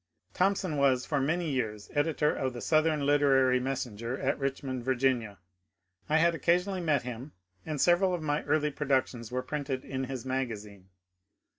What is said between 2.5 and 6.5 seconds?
the ^' Southern Literary Mes senger'' at Richmond, Va. I had